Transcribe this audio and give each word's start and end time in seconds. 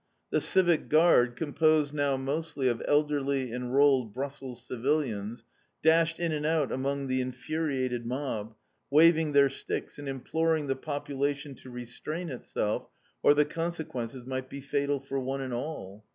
_"The 0.31 0.41
Civic 0.41 0.89
Guard, 0.89 1.35
composed 1.35 1.93
now 1.93 2.17
mostly 2.17 2.67
of 2.67 2.81
elderly 2.87 3.53
enrolled 3.53 4.15
Brussels 4.15 4.65
civilians, 4.65 5.43
dashed 5.83 6.19
in 6.19 6.31
and 6.31 6.43
out 6.43 6.71
among 6.71 7.05
the 7.05 7.21
infuriated 7.21 8.07
mob, 8.07 8.55
waving 8.89 9.33
their 9.33 9.47
sticks, 9.51 9.99
and 9.99 10.09
imploring 10.09 10.65
the 10.65 10.75
population 10.75 11.53
to 11.53 11.69
restrain 11.69 12.29
itself, 12.29 12.87
or 13.21 13.35
the 13.35 13.45
consequences 13.45 14.25
might 14.25 14.49
be 14.49 14.59
fatal 14.59 14.99
for 14.99 15.19
one 15.19 15.39
and 15.41 15.53
all. 15.53 16.03